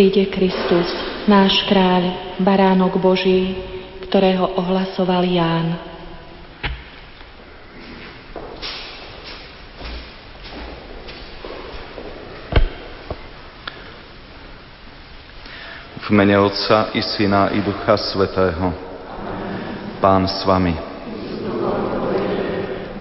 [0.00, 0.88] Príde Kristus,
[1.28, 3.52] náš kráľ, baránok Boží,
[4.08, 5.76] ktorého ohlasoval Ján.
[16.00, 18.72] V mene Otca i Syna i Ducha Svetého.
[20.00, 20.80] Pán s vami.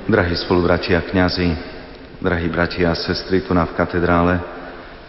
[0.04, 1.48] Drahí spolubratia kňazi,
[2.20, 4.59] drahí bratia a sestry tu na v katedrále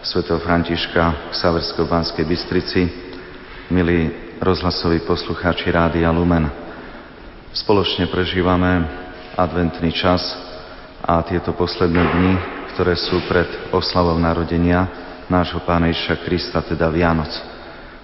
[0.01, 2.89] svätého Františka v Saversko-Banskej Bystrici,
[3.69, 4.09] milí
[4.41, 6.49] rozhlasoví poslucháči Rádia Lumen.
[7.53, 8.89] Spoločne prežívame
[9.37, 10.25] adventný čas
[11.05, 12.33] a tieto posledné dni,
[12.73, 13.45] ktoré sú pred
[13.77, 14.89] oslavou narodenia
[15.29, 17.31] nášho Pána Iša Krista, teda Vianoc.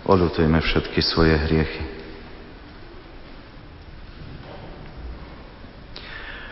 [0.05, 1.83] Odutujme všetky svoje hriechy.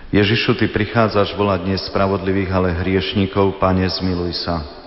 [0.08, 4.83] Ježišu, Ty prichádzaš volať dnes spravodlivých, ale hriešníkov, Pane, zmiluj sa.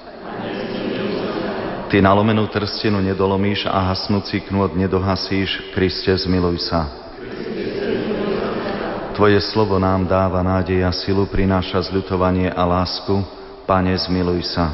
[1.87, 6.91] Ty nalomenú trstenu nedolomíš a hasnúci knôt nedohasíš, Kriste, zmiluj sa.
[9.15, 13.23] Tvoje slovo nám dáva nádej a silu, prináša zľutovanie a lásku,
[13.63, 14.67] Pane, zmiluj sa.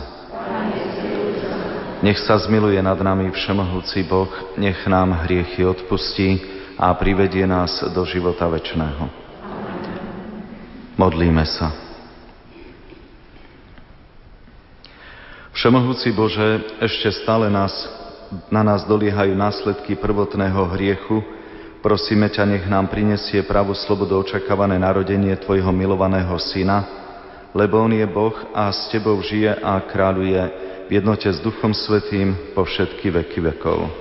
[2.03, 4.27] Nech sa zmiluje nad nami Všemohúci Boh,
[4.57, 6.41] nech nám hriechy odpustí
[6.75, 9.07] a privedie nás do života večného.
[10.97, 11.82] Modlíme sa.
[15.53, 17.69] Všemohúci Bože, ešte stále nás,
[18.49, 21.21] na nás doliehajú následky prvotného hriechu.
[21.77, 26.89] Prosíme ťa, nech nám prinesie pravú slobodu očakávané narodenie Tvojho milovaného Syna,
[27.53, 30.41] lebo On je Boh a s Tebou žije a kráľuje
[30.89, 33.93] v jednote s Duchom Svetým po všetky veky vekov.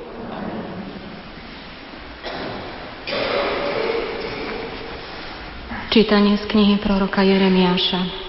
[5.93, 8.22] Čítanie z knihy proroka Jeremiáša.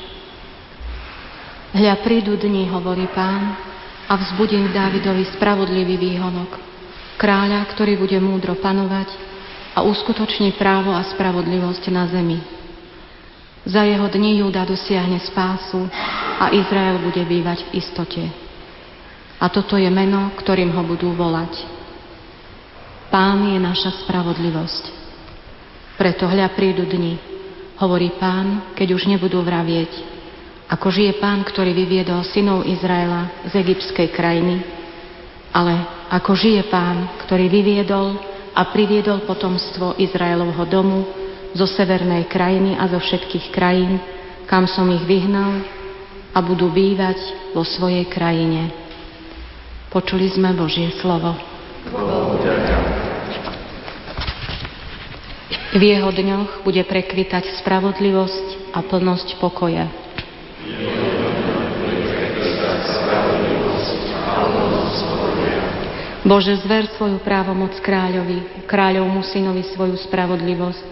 [1.73, 3.57] Hľa prídu dni, hovorí pán,
[4.05, 6.61] a vzbudím Dávidovi spravodlivý výhonok,
[7.17, 9.09] kráľa, ktorý bude múdro panovať
[9.73, 12.37] a uskutoční právo a spravodlivosť na zemi.
[13.65, 15.89] Za jeho dní Júda dosiahne spásu
[16.37, 18.21] a Izrael bude bývať v istote.
[19.41, 21.57] A toto je meno, ktorým ho budú volať.
[23.09, 24.83] Pán je naša spravodlivosť.
[25.97, 27.17] Preto hľa prídu dni,
[27.81, 30.12] hovorí pán, keď už nebudú vravieť,
[30.73, 34.65] ako žije pán, ktorý vyviedol synov Izraela z egyptskej krajiny,
[35.53, 38.17] ale ako žije pán, ktorý vyviedol
[38.57, 41.05] a priviedol potomstvo Izraelovho domu
[41.53, 44.01] zo severnej krajiny a zo všetkých krajín,
[44.49, 45.61] kam som ich vyhnal
[46.33, 47.21] a budú bývať
[47.53, 48.73] vo svojej krajine.
[49.93, 51.37] Počuli sme Božie slovo.
[55.73, 60.02] V jeho dňoch bude prekvitať spravodlivosť a plnosť pokoja.
[66.23, 70.85] Bože, zver svoju právomoc kráľovi, kráľovmu synovi svoju spravodlivosť,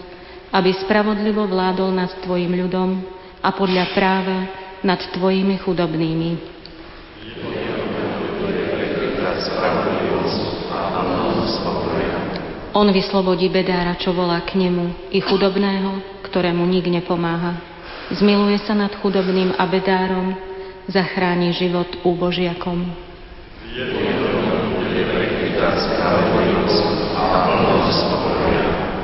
[0.52, 3.00] aby spravodlivo vládol nad Tvojim ľudom
[3.40, 4.38] a podľa práva
[4.84, 6.30] nad Tvojimi chudobnými.
[12.76, 17.71] On vyslobodí bedára, čo volá k nemu, i chudobného, ktorému nik nepomáha.
[18.12, 20.36] Zmiluje sa nad chudobným a bedárom,
[20.84, 22.84] zachráni život úbožiakom.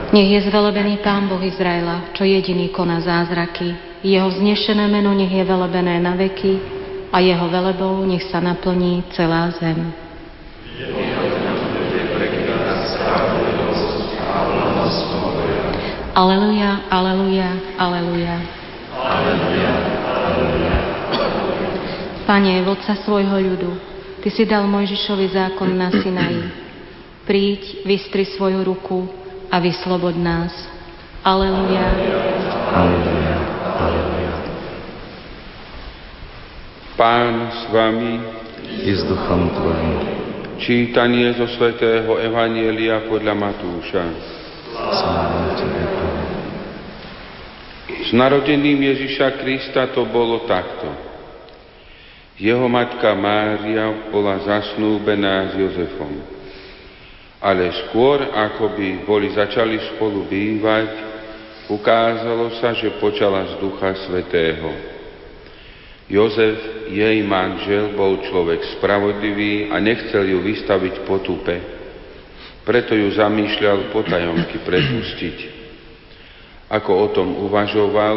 [0.08, 3.76] Nech je zvelebený Pán Boh Izraela, čo jediný koná zázraky.
[4.04, 6.60] Jeho vznešené meno nech je velebené na veky
[7.08, 9.88] a jeho velebou nech sa naplní celá zem.
[16.12, 18.36] Aleluja, aleluja, aleluja.
[22.28, 23.72] Pane, vodca svojho ľudu,
[24.18, 26.50] Ty si dal Mojžišovi zákon na Sinaji.
[27.22, 29.06] Príď, vystri svoju ruku
[29.46, 30.50] a vyslobod nás.
[31.22, 31.86] Aleluja.
[32.74, 33.38] Aleluja,
[33.78, 34.34] aleluja.
[36.98, 38.18] Pán s vami
[38.82, 39.96] i s duchom Tvojim.
[40.58, 44.04] Čítanie zo svätého Evanielia podľa Matúša.
[44.74, 45.77] Sláva Tebe,
[48.08, 50.88] s narodením Ježiša Krista to bolo takto.
[52.40, 56.16] Jeho matka Mária bola zasnúbená s Jozefom.
[57.44, 60.88] Ale skôr, ako by boli začali spolu bývať,
[61.68, 64.72] ukázalo sa, že počala z Ducha Svetého.
[66.08, 71.56] Jozef, jej manžel, bol človek spravodlivý a nechcel ju vystaviť potupe,
[72.64, 75.57] preto ju zamýšľal potajomky prepustiť.
[76.68, 78.16] Ako o tom uvažoval,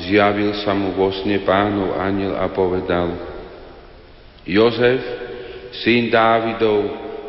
[0.00, 3.12] zjavil sa mu vo sne pánov aniel a povedal
[4.48, 5.04] Jozef,
[5.84, 6.80] syn Dávidov,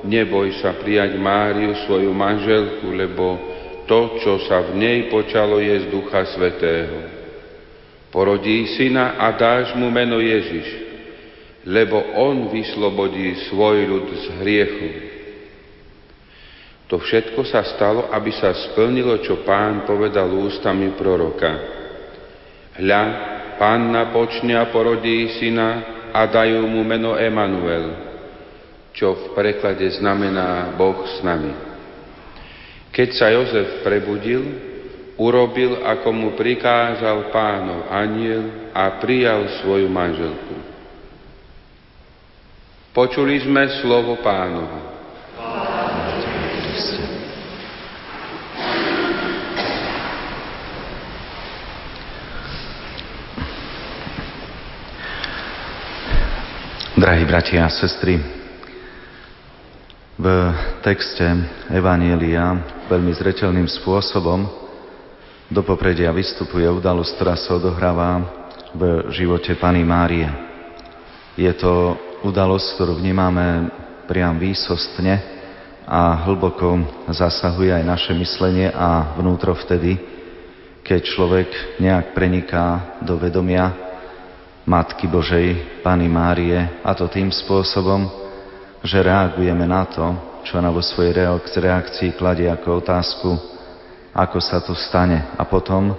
[0.07, 3.37] neboj sa prijať Máriu, svoju manželku, lebo
[3.85, 6.97] to, čo sa v nej počalo, je z Ducha Svetého.
[8.11, 10.67] Porodí syna a dáš mu meno Ježiš,
[11.67, 15.10] lebo on vyslobodí svoj ľud z hriechom.
[16.91, 21.79] To všetko sa stalo, aby sa splnilo, čo pán povedal ústami proroka.
[22.75, 23.03] Hľa,
[23.55, 25.69] panna počne a porodí syna
[26.11, 27.95] a dajú mu meno Emanuel,
[28.91, 31.55] čo v preklade znamená Boh s nami.
[32.91, 34.43] Keď sa Jozef prebudil,
[35.15, 40.55] urobil, ako mu prikázal pánov aniel a prijal svoju manželku.
[42.91, 44.90] Počuli sme slovo pánovi.
[57.01, 58.13] Drahí bratia a sestry,
[60.21, 60.25] v
[60.85, 61.25] texte
[61.73, 64.45] Evanielia veľmi zreteľným spôsobom
[65.49, 68.21] do popredia vystupuje udalosť, ktorá sa odohráva
[68.77, 70.29] v živote Pany Márie.
[71.41, 73.73] Je to udalosť, ktorú vnímame
[74.05, 75.25] priam výsostne
[75.89, 79.97] a hlboko zasahuje aj naše myslenie a vnútro vtedy,
[80.85, 81.49] keď človek
[81.81, 83.89] nejak preniká do vedomia
[84.65, 88.05] Matky Božej, Pany Márie, a to tým spôsobom,
[88.85, 90.05] že reagujeme na to,
[90.45, 93.29] čo ona vo svojej reakcii kladie ako otázku,
[94.13, 95.33] ako sa to stane.
[95.37, 95.93] A potom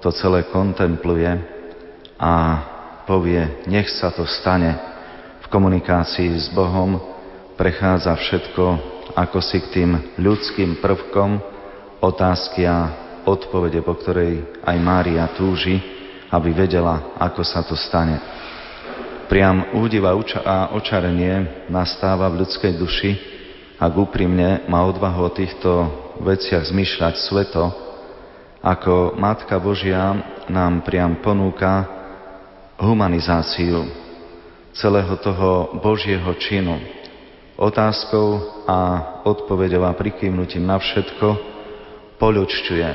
[0.00, 1.28] to celé kontempluje
[2.20, 2.32] a
[3.04, 4.76] povie, nech sa to stane.
[5.44, 7.00] V komunikácii s Bohom
[7.56, 8.64] prechádza všetko
[9.12, 11.36] ako si k tým ľudským prvkom
[12.00, 12.88] otázky a
[13.28, 16.01] odpovede, po ktorej aj Mária túži,
[16.32, 18.16] aby vedela, ako sa to stane.
[19.28, 23.12] Priam údiv a očarenie nastáva v ľudskej duši,
[23.76, 25.70] ak úprimne má odvahu o týchto
[26.24, 27.64] veciach zmyšľať sveto,
[28.62, 30.16] ako Matka Božia
[30.48, 31.84] nám priam ponúka
[32.78, 33.90] humanizáciu
[34.72, 36.78] celého toho Božieho činu.
[37.58, 38.78] Otázkou a
[39.28, 41.28] odpovedou a prikývnutím na všetko
[42.16, 42.88] poľučťuje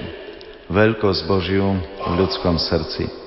[0.68, 3.27] veľkosť Božiu v ľudskom srdci.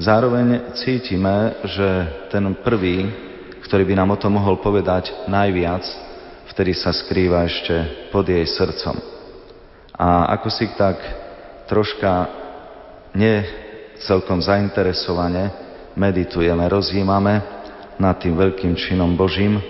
[0.00, 1.88] Zároveň cítime, že
[2.32, 3.04] ten prvý,
[3.68, 5.84] ktorý by nám o tom mohol povedať najviac,
[6.48, 8.96] vtedy sa skrýva ešte pod jej srdcom.
[9.92, 10.96] A ako si tak
[11.68, 12.32] troška
[13.12, 13.44] nie
[14.00, 15.52] celkom zainteresovane
[15.92, 17.44] meditujeme, rozjímame
[18.00, 19.60] nad tým veľkým činom Božím,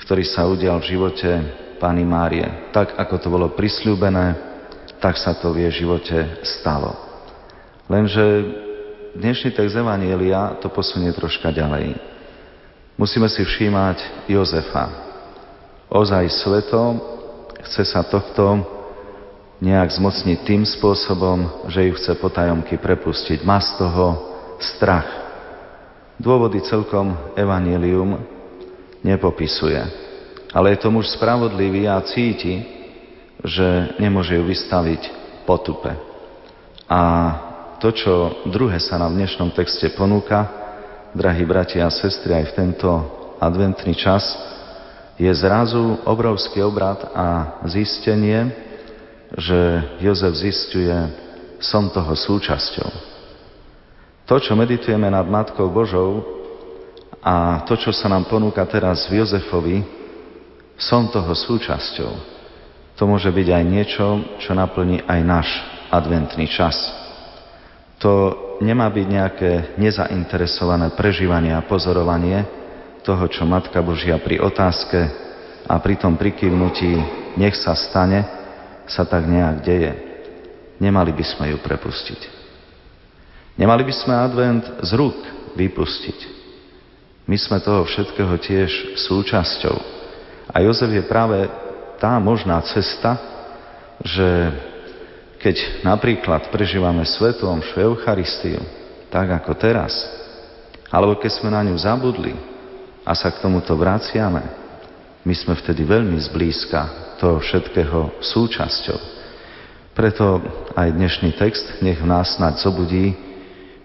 [0.00, 1.28] ktorý sa udial v živote
[1.76, 2.72] Pany Márie.
[2.72, 4.40] Tak, ako to bolo prisľúbené,
[5.04, 6.96] tak sa to v jej živote stalo.
[7.92, 8.24] Lenže
[9.16, 11.98] dnešný text Evanielia to posunie troška ďalej.
[12.94, 14.86] Musíme si všímať Jozefa.
[15.90, 16.82] Ozaj sveto
[17.64, 18.62] chce sa tohto
[19.60, 23.42] nejak zmocniť tým spôsobom, že ju chce potajomky prepustiť.
[23.42, 24.06] Má z toho
[24.60, 25.08] strach.
[26.20, 28.20] Dôvody celkom Evangelium
[29.00, 29.80] nepopisuje.
[30.52, 32.60] Ale je to muž spravodlivý a cíti,
[33.40, 35.02] že nemôže ju vystaviť
[35.48, 35.96] potupe.
[36.90, 37.00] A
[37.80, 40.44] to, čo druhé sa nám v dnešnom texte ponúka,
[41.16, 42.90] drahí bratia a sestry, aj v tento
[43.40, 44.36] adventný čas,
[45.16, 48.52] je zrazu obrovský obrad a zistenie,
[49.32, 49.58] že
[50.04, 50.92] Jozef zistuje,
[51.56, 52.88] som toho súčasťou.
[54.28, 56.20] To, čo meditujeme nad Matkou Božou
[57.24, 59.80] a to, čo sa nám ponúka teraz v Jozefovi,
[60.76, 62.12] som toho súčasťou.
[63.00, 64.06] To môže byť aj niečo,
[64.40, 65.48] čo naplní aj náš
[65.88, 66.99] adventný čas
[68.00, 68.12] to
[68.64, 72.48] nemá byť nejaké nezainteresované prežívanie a pozorovanie
[73.04, 74.98] toho, čo Matka Božia pri otázke
[75.68, 76.96] a pri tom prikývnutí
[77.36, 78.24] nech sa stane,
[78.88, 79.92] sa tak nejak deje.
[80.80, 82.20] Nemali by sme ju prepustiť.
[83.60, 85.20] Nemali by sme advent z rúk
[85.52, 86.40] vypustiť.
[87.28, 89.76] My sme toho všetkého tiež súčasťou.
[90.50, 91.46] A Jozef je práve
[92.00, 93.20] tá možná cesta,
[94.00, 94.56] že
[95.40, 98.60] keď napríklad prežívame Svetu Omšu Eucharistiu,
[99.08, 99.96] tak ako teraz,
[100.92, 102.36] alebo keď sme na ňu zabudli
[103.02, 104.44] a sa k tomuto vraciame,
[105.24, 109.00] my sme vtedy veľmi zblízka toho všetkého súčasťou.
[109.96, 110.44] Preto
[110.76, 113.16] aj dnešný text nech v nás snáď zobudí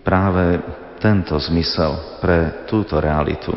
[0.04, 0.60] práve
[1.00, 3.52] tento zmysel pre túto realitu.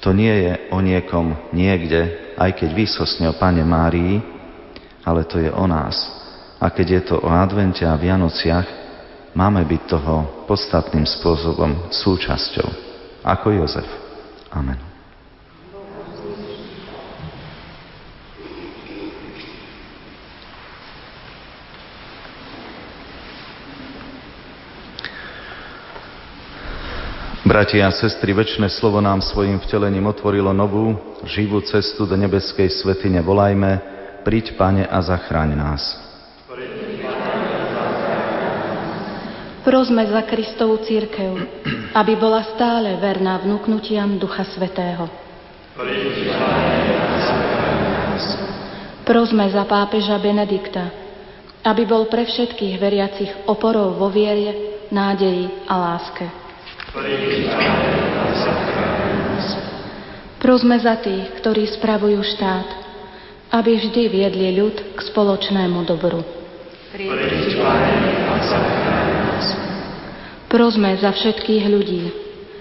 [0.00, 4.20] To nie je o niekom niekde, aj keď výsosne o Pane Márii,
[5.04, 6.23] ale to je o nás,
[6.64, 8.64] a keď je to o advente a Vianociach,
[9.36, 12.68] máme byť toho podstatným spôsobom súčasťou,
[13.20, 13.84] ako Jozef.
[14.48, 14.80] Amen.
[27.44, 30.96] Bratia a sestry, väčšie slovo nám svojim vtelením otvorilo novú,
[31.28, 33.20] živú cestu do nebeskej svetine.
[33.20, 33.84] Volajme,
[34.24, 36.03] príď Pane a zachráň nás.
[39.64, 41.40] Prosme za Kristovú církev,
[41.96, 45.08] aby bola stále verná vnúknutiam Ducha Svetého.
[49.08, 50.92] Prosme za pápeža Benedikta,
[51.64, 56.28] aby bol pre všetkých veriacich oporou vo viere, nádeji a láske.
[60.44, 62.68] Prosme za tých, ktorí spravujú štát,
[63.48, 66.20] aby vždy viedli ľud k spoločnému dobru.
[70.54, 72.02] Prosme za všetkých ľudí,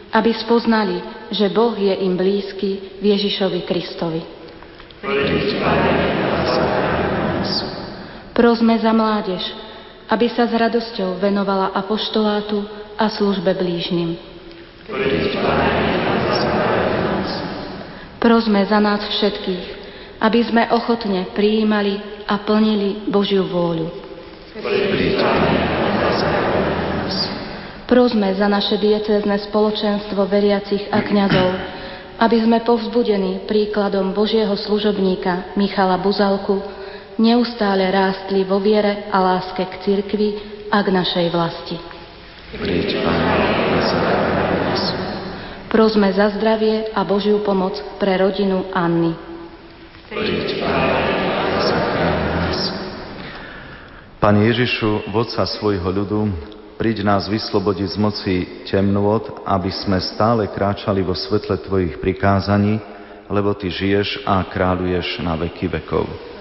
[0.10, 0.98] aby spoznali,
[1.30, 4.26] že Boh je im blízky v Ježišovi Kristovi.
[8.34, 9.46] Prosme za mládež,
[10.10, 12.66] aby sa s radosťou venovala apoštolátu
[12.98, 14.18] a službe blížnym.
[18.18, 19.66] Prosme za nás všetkých,
[20.18, 23.86] aby sme ochotne prijímali a plnili Božiu vôľu.
[27.94, 31.50] Prosme za naše diecézne spoločenstvo veriacich a kňazov,
[32.26, 36.58] aby sme povzbudení príkladom Božieho služobníka Michala Buzalku
[37.22, 40.30] neustále rástli vo viere a láske k cirkvi
[40.74, 41.78] a k našej vlasti.
[42.58, 42.98] Príď,
[45.70, 49.14] Prosme za zdravie a Božiu pomoc pre rodinu Anny.
[50.10, 50.66] Príď,
[54.18, 56.34] Pane Ježišu, vodca svojho ľudu,
[56.84, 58.36] príď nás vyslobodiť z moci
[58.68, 62.76] temnôt, aby sme stále kráčali vo svetle Tvojich prikázaní,
[63.32, 66.33] lebo Ty žiješ a kráľuješ na veky vekov.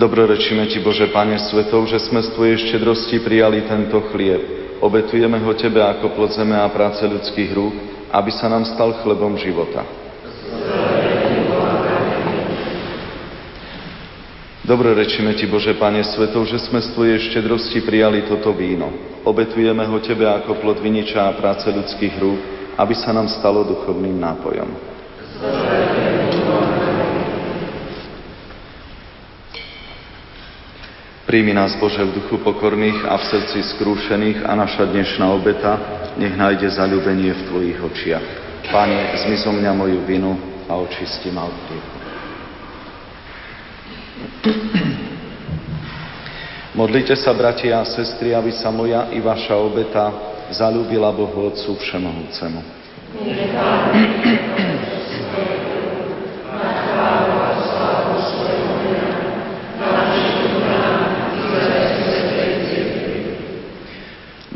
[0.00, 4.40] Dobrorečíme Ti, Bože Pane Svetov, že sme z Tvojej štedrosti prijali tento chlieb.
[4.80, 7.76] Obetujeme ho Tebe ako plod zeme a práce ľudských rúk,
[8.08, 9.84] aby sa nám stal chlebom života.
[14.64, 18.88] Dobrorečíme Ti, Bože Pane Svetov, že sme z Tvojej štedrosti prijali toto víno.
[19.28, 22.40] Obetujeme ho Tebe ako plod viniča a práce ľudských rúk,
[22.80, 24.70] aby sa nám stalo duchovným nápojom.
[31.30, 35.78] Príjmi nás, Bože, v duchu pokorných a v srdci skrúšených a naša dnešná obeta
[36.18, 38.26] nech nájde zalúbenie v Tvojich očiach.
[38.66, 40.34] Pane, zmizo mňa moju vinu
[40.66, 41.54] a očisti ma od.
[46.74, 50.10] Modlite sa, bratia a sestry, aby sa moja i vaša obeta
[50.50, 52.60] zalúbila Bohu Otcu Všemohúcemu.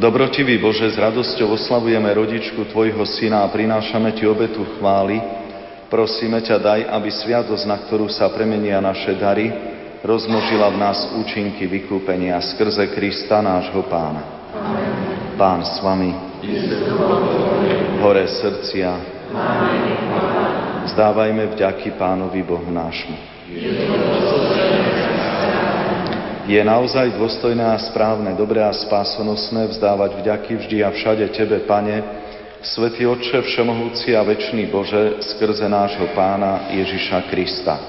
[0.04, 5.16] Dobrotivý Bože, s radosťou oslavujeme rodičku Tvojho syna a prinášame Ti obetu chvály.
[5.88, 9.48] Prosíme ťa, daj, aby sviatosť, na ktorú sa premenia naše dary,
[10.04, 14.52] rozmožila v nás účinky vykúpenia skrze Krista nášho Pána.
[14.52, 14.92] Amen.
[15.40, 16.12] Pán s vami.
[18.04, 18.90] Hore srdcia.
[20.92, 23.16] Zdávajme vďaky Pánovi Bohu nášmu.
[26.44, 32.04] Je naozaj dôstojné a správne, dobré a spásonosné vzdávať vďaky vždy a všade Tebe, Pane,
[32.60, 37.80] Svetý Otče, Všemohúci a Večný Bože, skrze nášho Pána Ježiša Krista.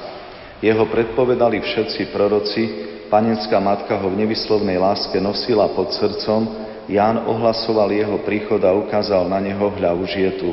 [0.63, 2.63] Jeho predpovedali všetci proroci,
[3.11, 6.47] panenská matka ho v nevyslovnej láske nosila pod srdcom,
[6.87, 10.51] Ján ohlasoval jeho príchod a ukázal na neho, hľa už je tu.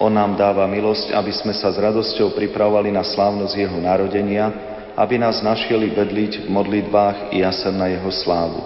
[0.00, 5.14] On nám dáva milosť, aby sme sa s radosťou pripravovali na slávnosť jeho narodenia, aby
[5.18, 8.60] nás našieli vedliť v modlitbách i jasem na jeho slávu.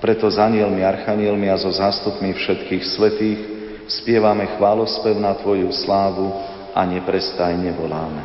[0.00, 3.40] Preto s anielmi, archanielmi a so zástupmi všetkých svetých
[3.84, 6.32] spievame chválospev na Tvoju slávu
[6.72, 8.22] a neprestajne voláme.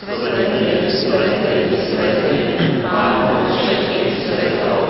[0.00, 2.36] Svetý, svetý, svetý,
[2.80, 4.80] Pán všetkých svetov,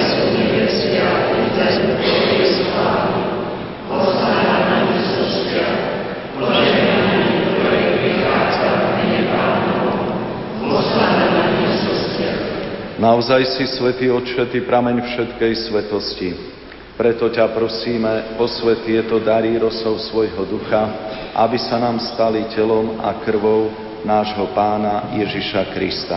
[0.00, 1.90] sú nebesia i zem,
[13.20, 16.32] Naozaj si, Svetý Otče, prameň všetkej svetosti.
[16.96, 20.88] Preto ťa prosíme, posvet tieto dary rosov svojho ducha,
[21.36, 23.76] aby sa nám stali telom a krvou
[24.08, 26.16] nášho pána Ježiša Krista.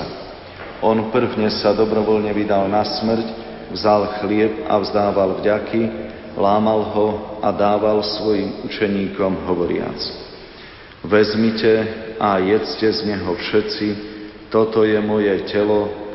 [0.79, 3.27] On prvne sa dobrovoľne vydal na smrť,
[3.75, 5.81] vzal chlieb a vzdával vďaky,
[6.39, 7.07] lámal ho
[7.43, 9.99] a dával svojim učeníkom hovoriac.
[11.03, 11.83] Vezmite
[12.15, 13.87] a jedzte z neho všetci,
[14.47, 16.02] toto je moje telo,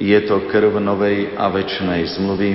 [0.00, 2.50] Je to krv novej a väčšnej zmluvy,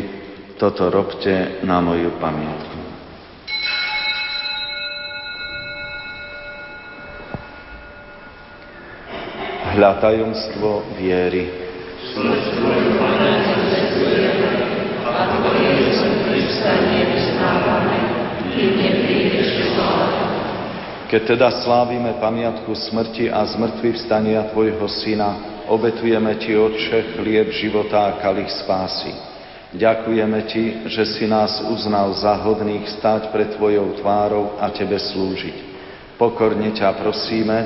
[0.57, 2.77] toto robte na moju pamiatku.
[9.77, 11.45] Hľa tajomstvo viery.
[21.05, 28.09] Keď teda slávime pamiatku smrti a zmrtvý vstania Tvojho Syna, obetujeme Ti, Otče, chlieb života
[28.09, 29.11] a kalich spásy.
[29.75, 35.75] Ďakujeme Ti, že si nás uznal za hodných stať pred Tvojou tvárou a Tebe slúžiť.
[36.15, 37.57] Pokorne ťa prosíme,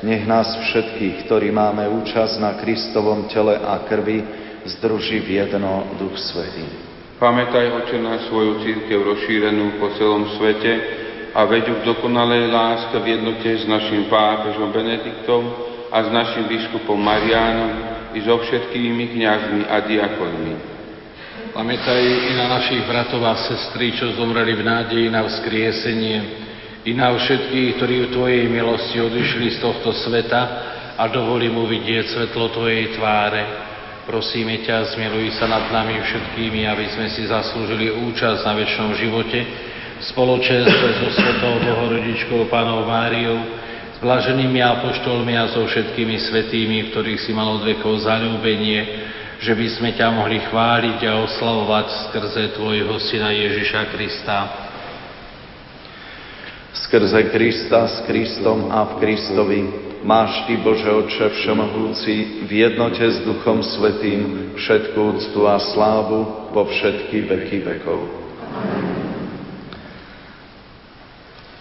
[0.00, 4.24] nech nás všetkých, ktorí máme účasť na Kristovom tele a krvi,
[4.64, 6.64] združí v jedno Duch Svetý.
[7.18, 10.72] Pamätaj, Oče, na svoju církev rozšírenú po celom svete
[11.34, 17.00] a veď v dokonalej láske v jednote s našim pápežom Benediktom a s našim biskupom
[17.00, 17.72] Mariánom
[18.16, 20.54] i so všetkými kňazmi a diakonmi.
[21.52, 26.18] Pamätaj i na našich bratov a sestry, čo zomreli v nádeji na vzkriesenie,
[26.86, 30.42] i na všetkých, ktorí v Tvojej milosti odišli z tohto sveta
[30.96, 33.42] a dovolí mu vidieť svetlo Tvojej tváre.
[34.08, 39.38] Prosíme ťa, zmiluj sa nad nami všetkými, aby sme si zaslúžili účasť na väčšom živote,
[40.14, 43.36] spoločenstve so Svetou Bohorodičkou Pánou Máriou,
[43.98, 49.90] blaženými apoštolmi a so všetkými svetými, ktorých si mal od vekov zalúbenie, že by sme
[49.94, 54.68] ťa mohli chváliť a oslavovať skrze Tvojho Syna Ježiša Krista
[56.88, 59.60] Skrze Krista, s Kristom a v Kristovi
[60.06, 66.70] máš Ty, Bože Otče Všemohúci, v jednote s Duchom Svetým všetku úctu a slávu po
[66.70, 67.98] všetky veky vekov.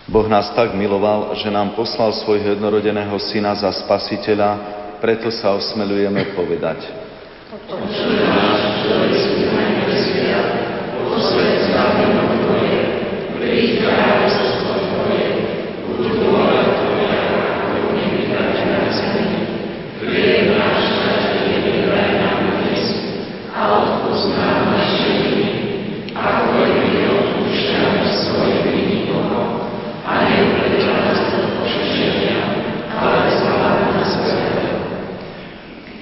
[0.07, 4.55] Boh nás tak miloval, že nám poslal svojho jednorodeného Syna za Spasiteľa,
[5.03, 6.79] preto sa osmelujeme povedať.
[13.35, 13.83] Príď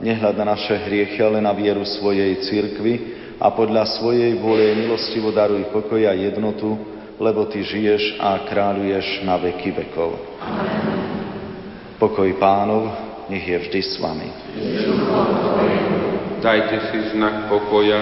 [0.00, 5.68] Nehľad na naše hriechy, ale na vieru svojej cirkvi a podľa svojej vôle milostivo daruj
[5.68, 6.72] pokoj a jednotu,
[7.20, 10.16] lebo Ty žiješ a kráľuješ na veky vekov.
[12.00, 12.88] Pokoj pánov,
[13.28, 14.28] nech je vždy s vami.
[16.40, 18.00] Dajte si znak pokoja.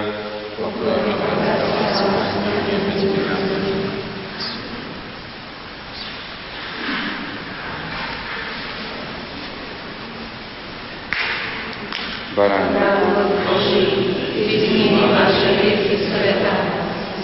[12.39, 13.83] Baránok Boží,
[14.31, 16.55] Ty znímal naše hriechy sveta,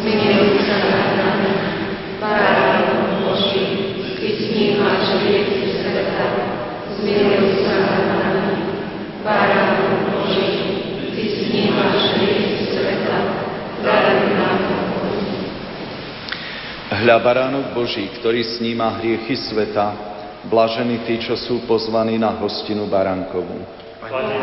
[0.04, 1.52] zmiluj sa nad nami.
[3.24, 3.64] Boží,
[4.20, 6.28] Ty znímaš hriechy sveta,
[7.00, 8.60] zmiluj sa nad nami.
[9.24, 10.52] Baránok Boží,
[11.16, 13.18] Ty znímaš hriechy sveta,
[13.88, 14.60] daruj nám
[16.92, 19.96] Hľa baránok Boží, ktorý sníma hriechy sveta,
[20.52, 23.85] blažení tí, čo sú pozvaní na hostinu baránkovú.
[24.06, 24.38] Pane,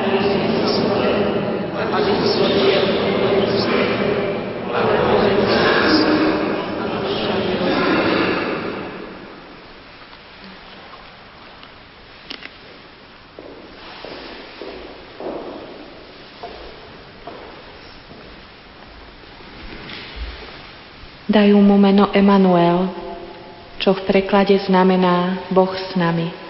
[21.33, 22.91] Dajú mu meno Emanuel,
[23.79, 26.42] čo v preklade znamená Boh s nami.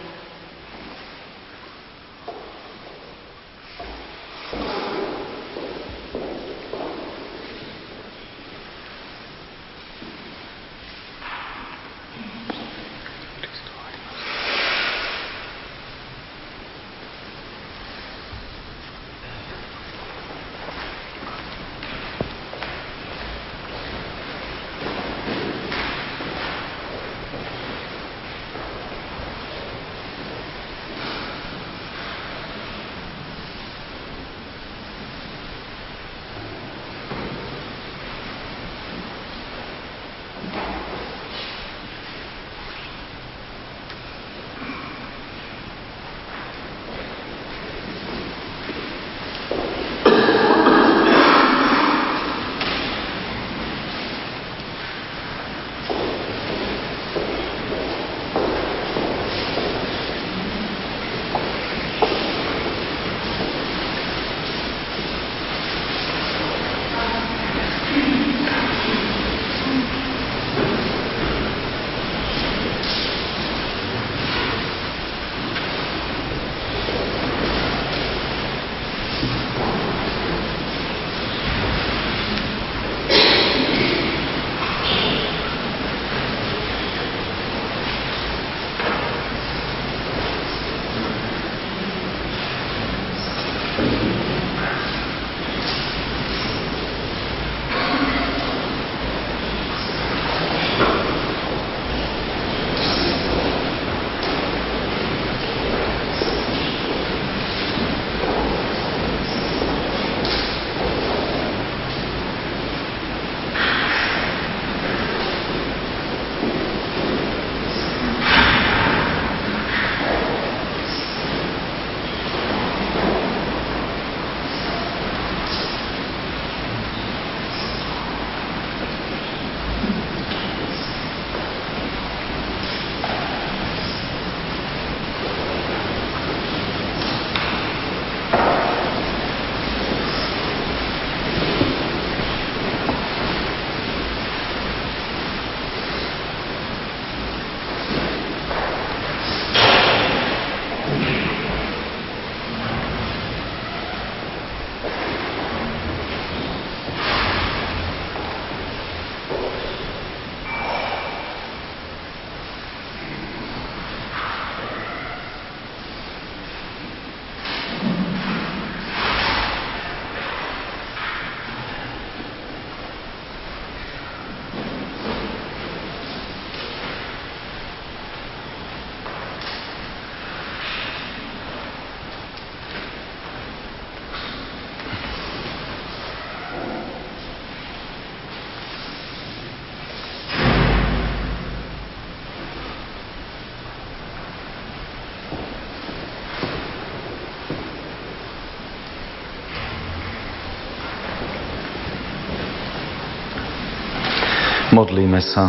[204.93, 205.49] Modlíme sa.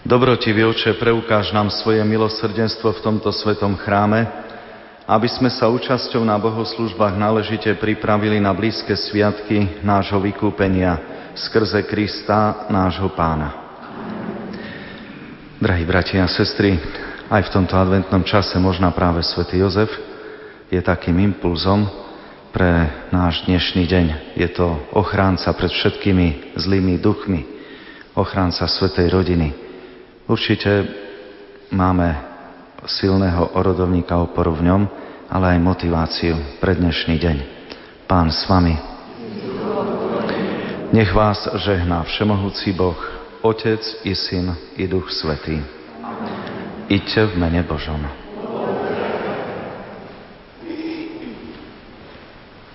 [0.00, 4.24] Dobrotivý oče, preukáž nám svoje milosrdenstvo v tomto svetom chráme,
[5.04, 10.96] aby sme sa účasťou na bohoslužbách náležite pripravili na blízke sviatky nášho vykúpenia
[11.36, 13.52] skrze Krista, nášho pána.
[15.60, 16.80] Drahí bratia a sestry,
[17.28, 19.92] aj v tomto adventnom čase možná práve svätý Jozef
[20.72, 22.03] je takým impulzom,
[22.54, 24.06] pre náš dnešný deň.
[24.38, 27.42] Je to ochránca pred všetkými zlými duchmi,
[28.14, 29.50] ochránca Svetej rodiny.
[30.30, 30.86] Určite
[31.74, 32.14] máme
[32.86, 34.82] silného orodovníka oporu v ňom,
[35.26, 37.36] ale aj motiváciu pre dnešný deň.
[38.06, 38.78] Pán s vami.
[40.94, 42.94] Nech vás žehná Všemohúci Boh,
[43.42, 45.58] Otec i Syn i Duch Svetý.
[46.86, 48.23] Iďte v mene Božom.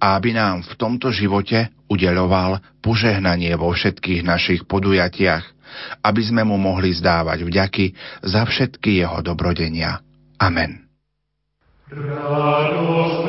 [0.00, 5.44] a aby nám v tomto živote udeľoval požehnanie vo všetkých našich podujatiach,
[6.04, 7.86] aby sme mu mohli zdávať vďaky
[8.22, 10.00] za všetky jeho dobrodenia.
[10.38, 10.86] Amen.
[11.90, 13.24] Radosť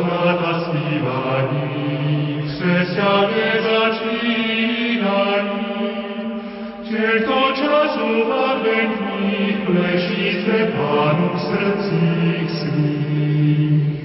[9.76, 13.96] ležíte Pánu v srdcích svých.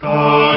[0.00, 0.49] Tak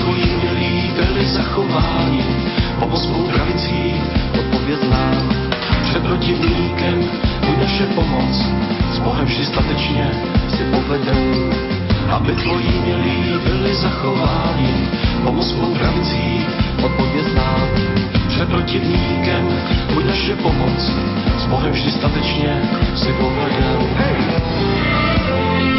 [0.00, 2.24] tvoji milí byli zachováni.
[2.78, 3.94] Pomoc mou pravicí,
[4.38, 5.28] odpověd nám.
[5.82, 7.04] Před protivníkem
[7.46, 8.36] buď naše pomoc,
[8.92, 10.10] s Bohem vždy statečně
[10.48, 11.50] si povedem,
[12.10, 14.74] aby tvoji milí byli zachováni.
[15.24, 16.46] Pomoc mou pravicí,
[16.84, 17.68] odpověd nám.
[18.28, 19.48] Před protivníkem
[19.94, 20.92] buď naše pomoc,
[21.38, 22.62] s Bohem vždy statečně
[22.94, 23.78] si povedem.
[23.96, 25.77] Hey!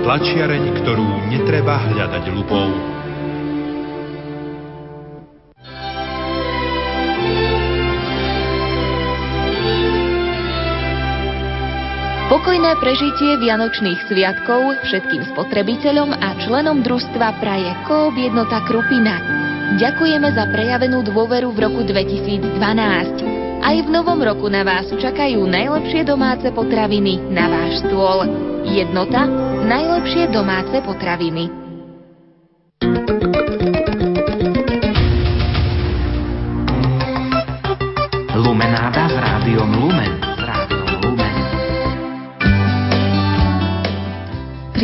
[0.08, 2.97] tlačiareň, ktorú netreba hľadať lupou.
[12.48, 19.20] Pokojné prežitie Vianočných sviatkov všetkým spotrebiteľom a členom družstva praje Koop jednota Krupina.
[19.76, 22.56] Ďakujeme za prejavenú dôveru v roku 2012.
[23.60, 28.24] Aj v novom roku na vás čakajú najlepšie domáce potraviny na váš stôl.
[28.64, 29.28] Jednota
[29.68, 31.67] najlepšie domáce potraviny.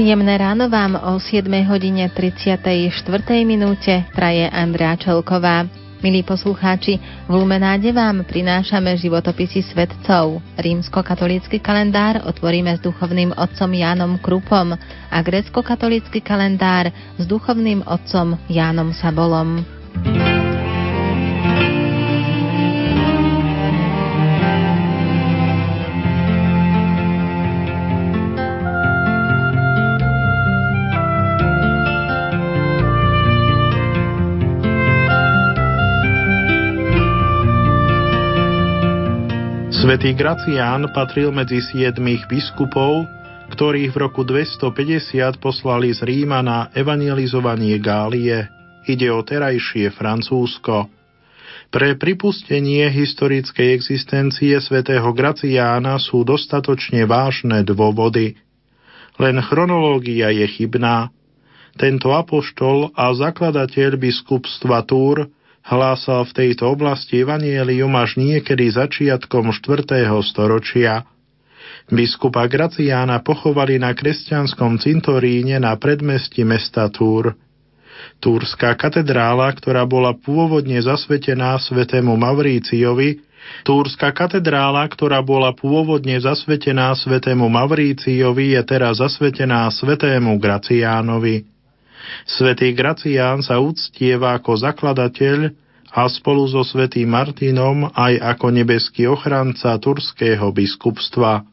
[0.04, 2.92] Príjemné ráno vám o 7 hodine 34.
[3.48, 5.64] minúte praje Andrea Čelková.
[6.04, 10.44] Milí poslucháči, v Lumenáde vám prinášame životopisy svetcov.
[10.60, 14.76] Rímsko-katolícky kalendár otvoríme s duchovným otcom Jánom Krupom
[15.08, 19.64] a grecko-katolícky kalendár s duchovným otcom Jánom Sabolom.
[39.84, 43.04] Svetý Gracián patril medzi siedmých biskupov,
[43.52, 48.48] ktorých v roku 250 poslali z Ríma na evangelizovanie Gálie.
[48.88, 50.88] Ide o terajšie Francúzsko.
[51.68, 58.40] Pre pripustenie historickej existencie svätého Graciána sú dostatočne vážne dôvody.
[59.20, 61.12] Len chronológia je chybná.
[61.76, 65.28] Tento apoštol a zakladateľ biskupstva Túr
[65.64, 70.06] hlásal v tejto oblasti evanielium až niekedy začiatkom 4.
[70.24, 71.08] storočia.
[71.88, 77.36] Biskupa Graciána pochovali na kresťanskom cintoríne na predmestí mesta Túr.
[78.20, 83.24] Túrská katedrála, ktorá bola pôvodne zasvetená svetému Mavríciovi,
[83.64, 91.53] Túrska katedrála, ktorá bola pôvodne zasvetená svetému Mavríciovi, je teraz zasvetená svetému Graciánovi.
[92.28, 95.52] Svetý Gracián sa uctieva ako zakladateľ
[95.94, 101.46] a spolu so svätým Martinom aj ako nebeský ochranca turského biskupstva.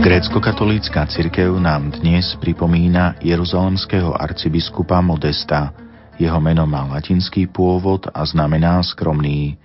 [0.00, 5.76] Grécko-katolícka cirkev nám dnes pripomína jeruzalemského arcibiskupa Modesta.
[6.16, 9.60] Jeho meno má latinský pôvod a znamená skromný.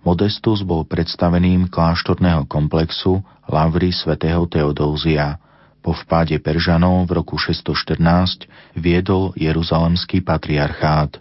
[0.00, 5.36] Modestus bol predstaveným kláštorného komplexu Lavry svätého Teodózia.
[5.84, 8.48] Po vpáde Peržanov v roku 614
[8.80, 11.20] viedol Jeruzalemský patriarchát.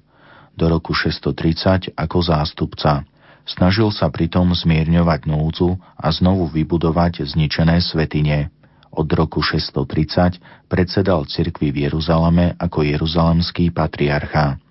[0.55, 3.03] Do roku 630 ako zástupca.
[3.43, 8.47] Snažil sa pritom zmierňovať núdzu a znovu vybudovať zničené svetine.
[8.93, 10.39] Od roku 630
[10.71, 14.61] predsedal cirkvi v Jeruzaleme ako jeruzalemský patriarcha.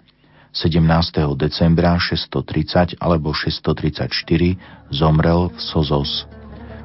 [0.53, 0.85] 17.
[1.37, 4.13] decembra 630 alebo 634
[4.93, 6.29] zomrel v Sozos.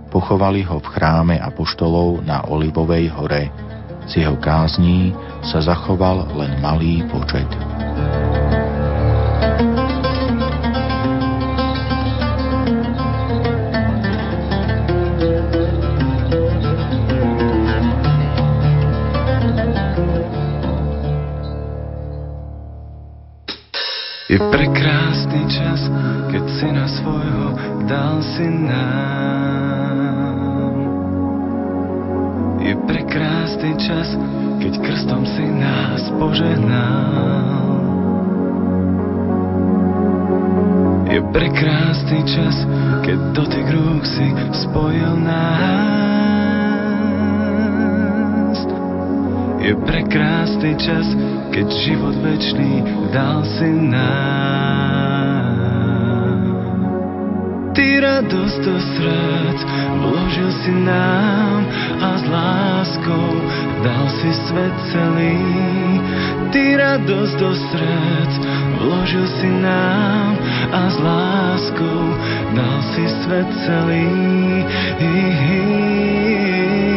[0.07, 3.51] Pochovali ho v chráme apoštolov na Olivovej hore.
[4.07, 5.11] Z jeho kázní
[5.43, 7.47] sa zachoval len malý počet.
[24.27, 25.87] Je prekrásny čas,
[26.27, 27.55] keď syna svojho
[27.87, 29.95] dal si nám.
[32.59, 34.19] Je prekrásny čas,
[34.59, 37.71] keď krstom si nás požehnal.
[41.07, 42.67] Je prekrásny čas,
[43.07, 46.16] keď dotyk rúk si spojil nás.
[49.67, 51.03] Je prekrásny čas,
[51.51, 53.99] keď život večný dal si nám.
[57.75, 59.59] Ty radosť do srdc
[59.99, 61.67] vložil si nám
[61.99, 63.43] a s láskou
[63.83, 65.35] dal si svet celý.
[66.55, 68.33] Ty radosť do srdc
[68.79, 70.31] vložil si nám
[70.71, 72.15] a s láskou
[72.55, 74.15] dal si svet celý.
[74.95, 76.96] Hi, hi.